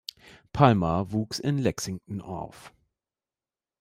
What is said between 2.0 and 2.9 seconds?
auf.